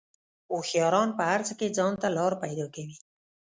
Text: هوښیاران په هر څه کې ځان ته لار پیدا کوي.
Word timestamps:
هوښیاران 0.51 1.09
په 1.17 1.23
هر 1.29 1.41
څه 1.47 1.53
کې 1.59 1.67
ځان 1.77 1.93
ته 2.01 2.07
لار 2.17 2.33
پیدا 2.43 2.65
کوي. 2.75 2.97